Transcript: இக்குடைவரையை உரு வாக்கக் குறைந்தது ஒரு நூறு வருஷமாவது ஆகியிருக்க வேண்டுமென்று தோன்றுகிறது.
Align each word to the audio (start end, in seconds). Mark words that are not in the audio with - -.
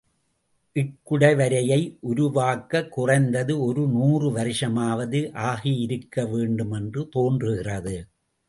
இக்குடைவரையை 0.75 1.97
உரு 1.99 2.31
வாக்கக் 2.31 2.91
குறைந்தது 2.91 3.63
ஒரு 3.63 3.87
நூறு 3.87 4.31
வருஷமாவது 4.31 5.21
ஆகியிருக்க 5.43 6.25
வேண்டுமென்று 6.31 7.09
தோன்றுகிறது. 7.09 8.07